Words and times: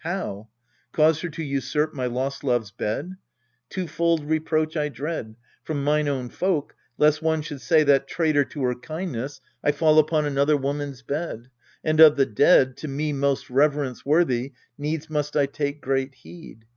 How! 0.03 0.47
cause 0.93 1.21
her 1.21 1.29
to 1.29 1.43
usurp 1.43 1.93
my 1.93 2.07
lost 2.07 2.43
love's 2.43 2.71
bed? 2.71 3.13
Twofold 3.69 4.25
reproach 4.25 4.75
I 4.75 4.89
dread 4.89 5.35
from 5.63 5.83
mine 5.83 6.07
own 6.07 6.29
folk, 6.29 6.73
Lest 6.97 7.21
one 7.21 7.43
should 7.43 7.61
say 7.61 7.83
that, 7.83 8.07
traitor 8.07 8.43
to 8.45 8.63
her 8.63 8.73
kindness, 8.73 9.41
I 9.63 9.71
fall 9.71 9.99
upon 9.99 10.25
another 10.25 10.57
woman's 10.57 11.03
bed 11.03 11.51
And 11.83 11.99
of 11.99 12.15
the 12.15 12.25
dead, 12.25 12.77
to 12.77 12.87
me 12.87 13.13
most 13.13 13.51
reverence 13.51 14.03
worthy, 14.03 14.53
Needs 14.75 15.07
must 15.07 15.37
I 15.37 15.45
take 15.45 15.81
great 15.81 16.15
heed. 16.15 16.65